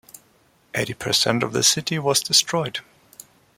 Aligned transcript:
Eighty 0.73 0.95
percent 0.95 1.43
of 1.43 1.53
the 1.53 1.61
city 1.61 1.99
was 1.99 2.21
destroyed. 2.21 2.79